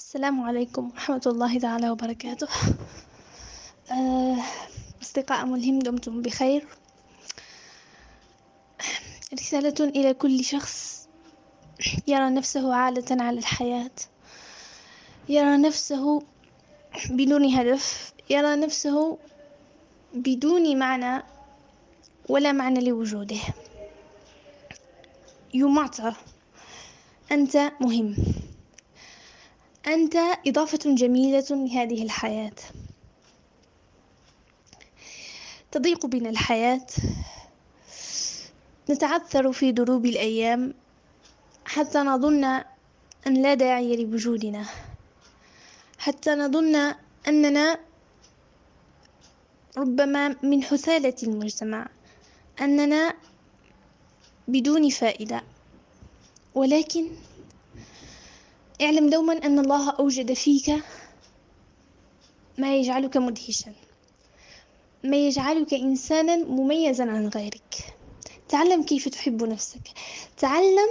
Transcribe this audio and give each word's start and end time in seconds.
السلام 0.00 0.40
عليكم 0.40 0.90
ورحمة 0.90 1.22
الله 1.26 1.58
تعالى 1.58 1.90
وبركاته. 1.90 2.48
آه، 3.92 4.36
أصدقاء 5.02 5.46
ملهم 5.46 5.78
دمتم 5.78 6.22
بخير. 6.22 6.66
رسالة 9.34 9.74
إلى 9.80 10.14
كل 10.14 10.44
شخص. 10.44 11.08
يرى 12.08 12.30
نفسه 12.30 12.74
عالة 12.74 13.22
على 13.22 13.38
الحياة. 13.38 13.96
يرى 15.28 15.56
نفسه 15.56 16.22
بدون 17.10 17.44
هدف. 17.54 18.12
يرى 18.30 18.56
نفسه 18.56 19.18
بدون 20.14 20.78
معنى 20.78 21.22
ولا 22.28 22.52
معنى 22.52 22.80
لوجوده. 22.80 23.40
matter 25.54 26.14
أنت 27.32 27.72
مهم. 27.80 28.16
أنت 29.86 30.16
إضافة 30.46 30.94
جميلة 30.94 31.46
لهذه 31.50 32.02
الحياة. 32.02 32.52
تضيق 35.72 36.06
بنا 36.06 36.30
الحياة. 36.30 36.86
نتعثر 38.90 39.52
في 39.52 39.72
دروب 39.72 40.06
الأيام 40.06 40.74
حتى 41.64 41.98
نظن 41.98 42.44
أن 43.26 43.42
لا 43.42 43.54
داعي 43.54 44.04
لوجودنا. 44.04 44.66
حتى 45.98 46.30
نظن 46.30 46.94
أننا 47.28 47.78
ربما 49.76 50.36
من 50.42 50.62
حثالة 50.62 51.14
المجتمع. 51.22 51.88
أننا 52.60 53.14
بدون 54.48 54.88
فائدة. 54.90 55.42
ولكن 56.54 57.08
اعلم 58.80 59.10
دوما 59.10 59.32
أن 59.32 59.58
الله 59.58 59.90
أوجد 59.90 60.32
فيك 60.32 60.70
ما 62.58 62.76
يجعلك 62.76 63.16
مدهشا 63.16 63.74
ما 65.04 65.16
يجعلك 65.16 65.74
إنسانا 65.74 66.36
مميزا 66.36 67.10
عن 67.10 67.28
غيرك. 67.28 67.98
تعلم 68.48 68.82
كيف 68.82 69.08
تحب 69.08 69.44
نفسك. 69.44 69.88
تعلم 70.36 70.88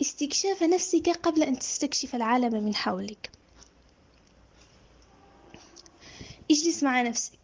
استكشاف 0.00 0.62
نفسك 0.62 1.08
قبل 1.08 1.42
أن 1.42 1.58
تستكشف 1.58 2.14
العالم 2.14 2.64
من 2.64 2.74
حولك. 2.74 3.30
اجلس 6.50 6.82
مع 6.82 7.02
نفسك 7.02 7.38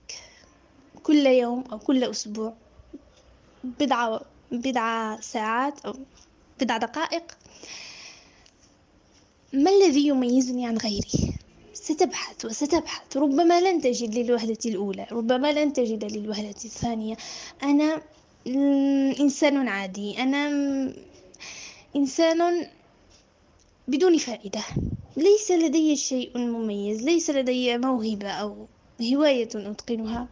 كل 1.03 1.27
يوم 1.27 1.65
أو 1.73 1.79
كل 1.79 2.05
أسبوع 2.05 2.57
بضعة 3.65 4.21
بضع 4.51 5.21
ساعات 5.21 5.87
أو 5.87 5.95
بضع 6.61 6.77
دقائق 6.77 7.39
ما 9.53 9.71
الذي 9.71 10.07
يميزني 10.07 10.67
عن 10.67 10.77
غيري 10.77 11.35
ستبحث 11.73 12.45
وستبحث. 12.45 13.17
ربما 13.17 13.61
لن 13.61 13.81
تجد 13.81 14.15
للوهلة 14.15 14.59
الأولى 14.67 15.07
ربما 15.13 15.53
لن 15.53 15.73
تجد 15.73 16.05
للوهلة 16.05 16.55
الثانية. 16.65 17.17
أنا 17.63 18.03
إنسان 19.21 19.69
عادي. 19.69 20.23
أنا 20.23 20.49
إنسان 21.97 22.67
بدون 23.89 24.19
فائدة. 24.19 24.63
ليس 25.17 25.51
لدي 25.51 25.97
شيء 25.97 26.39
مميز. 26.39 27.03
ليس 27.03 27.31
لدي 27.31 27.79
موهبة 27.79 28.31
أو 28.31 28.67
هواية 29.13 29.49
أتقنها. 29.55 30.29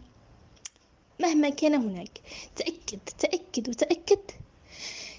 مهما 1.20 1.48
كان 1.48 1.74
هناك. 1.74 2.20
تأكد 2.56 2.98
تأكد 3.18 3.68
وتأكد 3.68 4.20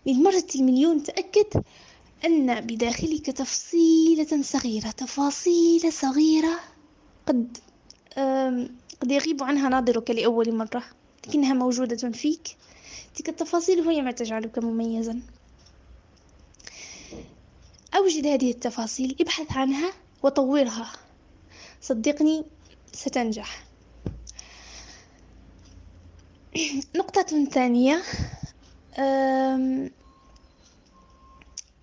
للمرة 0.05 0.47
المليون 0.55 1.03
تأكد. 1.03 1.63
أن 2.25 2.61
بداخلك 2.61 3.25
تفصيلة 3.25 4.41
صغيرة 4.41 4.91
تفاصيل 4.91 5.93
صغيرة. 5.93 6.59
قد 7.27 7.57
قد 9.01 9.11
يغيب 9.11 9.43
عنها 9.43 9.69
ناظرك 9.69 10.11
لأول 10.11 10.55
مرة 10.55 10.83
لكنها 11.27 11.53
موجودة 11.53 12.11
فيك. 12.11 12.57
تلك 13.15 13.29
التفاصيل 13.29 13.79
هي 13.87 14.01
ما 14.01 14.11
تجعلك 14.11 14.59
مميزا. 14.59 15.21
أوجد 17.95 18.27
هذه 18.27 18.51
التفاصيل 18.51 19.15
ابحث 19.21 19.51
عنها 19.57 19.93
وطورها. 20.23 20.91
صدقني 21.81 22.45
ستنجح. 22.93 23.63
نقطة 26.95 27.45
ثانية. 27.45 28.03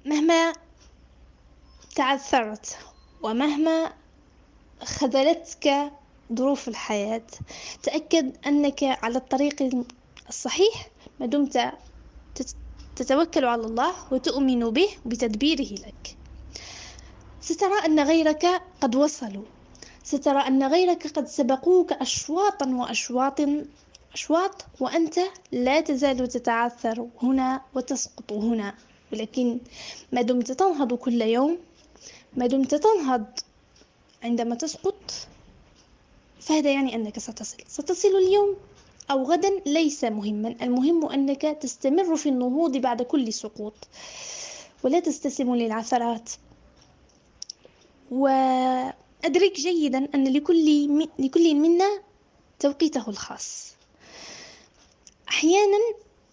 مهما 0.07 0.53
تعثرت 1.95 2.79
ومهما 3.23 3.93
خذلتك 4.83 5.93
ظروف 6.33 6.69
الحياة 6.69 7.27
تأكد 7.83 8.37
أنك 8.47 8.83
على 8.83 9.19
الطريق 9.19 9.85
الصحيح 10.29 10.89
ما 11.21 11.27
دمت 11.27 11.73
تتوكل 12.97 13.45
على 13.45 13.63
الله 13.63 14.13
وتؤمن 14.13 14.71
به 14.71 14.89
بتدبيره 15.07 15.73
لك. 15.87 16.17
سترى 17.41 17.79
أن 17.85 18.01
غيرك 18.01 18.63
قد 18.81 18.97
وصلوا. 18.97 19.45
سترى 20.05 20.39
أن 20.39 20.63
غيرك 20.65 21.07
قد 21.07 21.27
سبقوك 21.29 21.93
أشواطا 21.93 22.67
وأشواط 22.67 23.41
أشواط 24.13 24.65
وأنت 24.81 25.19
لا 25.53 25.81
تزال 25.81 26.29
تتعثر 26.29 27.09
هنا 27.23 27.61
وتسقط 27.75 28.33
هنا. 28.33 28.75
ولكن 29.13 29.59
ما 30.13 30.23
دمت 30.23 30.53
تنهض 30.53 30.95
كل 30.95 31.23
يوم 31.23 31.59
ما 32.37 32.47
دمت 32.47 32.75
تنهض 32.75 33.25
عندما 34.23 34.55
تسقط 34.55 35.13
فهذا 36.41 36.73
يعني 36.73 36.95
أنك 36.95 37.19
ستصل. 37.19 37.57
ستصل 37.69 38.09
اليوم 38.09 38.57
أو 39.11 39.23
غدا 39.23 39.63
ليس 39.67 40.05
مهما. 40.05 40.49
المهم 40.63 41.07
أنك 41.09 41.43
تستمر 41.43 42.17
في 42.17 42.29
النهوض 42.29 42.77
بعد 42.77 43.03
كل 43.03 43.33
سقوط. 43.33 43.75
ولا 44.83 45.01
تستسلم 45.01 45.55
للعثرات. 45.55 46.31
وأدرك 48.11 49.53
جيدا 49.57 50.09
أن 50.15 50.33
لكل, 50.33 50.89
لكل 51.19 51.55
منا 51.55 52.03
توقيته 52.61 53.09
الخاص. 53.09 53.73
أحيانا 55.29 55.79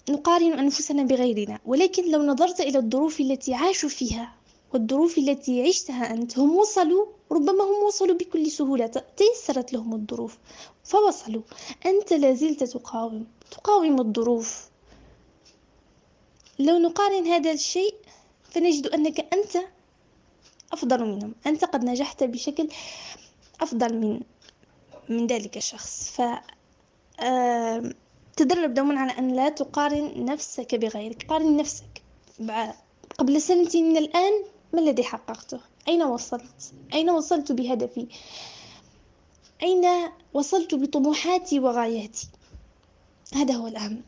نقارن 0.10 0.60
أنفسنا 0.60 1.04
بغيرنا 1.04 1.60
ولكن 1.66 2.12
لو 2.12 2.24
نظرت 2.24 2.62
إلى 2.62 2.78
الظروف 2.80 3.20
التي 3.20 3.54
عاشوا 3.54 3.90
فيها 3.90 4.34
والظروف 4.74 5.18
التي 5.18 5.68
عشتها 5.68 6.14
أنت 6.14 6.40
هم 6.40 6.56
وصلوا 6.56 7.06
ربما 7.32 7.64
هم 7.64 7.84
وصلوا 7.88 8.16
بكل 8.16 8.52
سهولة 8.52 8.88
تيسرت 9.18 9.74
لهم 9.74 9.94
الظروف 9.94 10.38
فوصلوا. 10.84 11.42
أنت 11.86 12.14
لازلت 12.14 12.64
تقاوم 12.64 13.28
تقاوم 13.52 14.00
الظروف. 14.02 14.70
لو 16.60 16.78
نقارن 16.78 17.28
هذا 17.28 17.52
الشيء 17.52 17.96
فنجد 18.44 18.88
أنك 18.88 19.20
أنت 19.34 19.58
أفضل 20.72 21.06
منهم 21.06 21.36
أنت 21.48 21.66
قد 21.66 21.84
نجحت 21.86 22.24
بشكل 22.24 22.68
أفضل 23.62 23.94
من 23.96 24.20
من 25.10 25.28
ذلك 25.28 25.58
الشخص. 25.58 26.12
ف 26.12 26.22
تدرب 28.38 28.74
دوما 28.74 29.00
على 29.00 29.12
أن 29.12 29.36
لا 29.36 29.50
تقارن 29.50 30.26
نفسك 30.26 30.76
بغيرك. 30.76 31.26
قارن 31.30 31.58
نفسك 31.58 32.02
قبل 33.18 33.42
سنة 33.42 33.70
من 33.76 33.98
الآن 33.98 34.32
ما 34.74 34.80
الذي 34.80 35.04
حققته؟ 35.04 35.60
أين 35.88 36.04
وصلت؟ 36.04 36.74
أين 36.94 37.10
وصلت 37.10 37.52
بهدفي؟ 37.52 38.08
أين 39.64 39.86
وصلت 40.34 40.76
بطموحاتي 40.76 41.60
وغاياتي 41.60 42.28
هذا 43.34 43.54
هو 43.54 43.68
الأهم. 43.68 44.02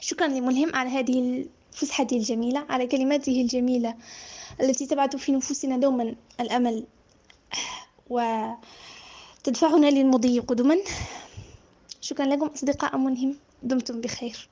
شكرا 0.00 0.26
لملهم 0.26 0.76
على 0.76 0.90
هذه 0.90 1.46
الفسحة 1.72 2.06
الجميلة 2.12 2.66
على 2.68 2.86
كلماته 2.86 3.40
الجميلة 3.40 3.94
التي 4.60 4.86
تبعث 4.86 5.16
في 5.16 5.32
نفوسنا 5.32 5.76
دوما 5.76 6.14
الأمل 6.40 6.84
وتدفعنا 8.10 9.86
للمضي 9.90 10.38
قدما. 10.38 10.78
شكرا 12.00 12.26
لكم 12.26 12.46
أصدقاء 12.46 12.98
ملهم 12.98 13.40
دمتم 13.62 14.00
بخير. 14.00 14.50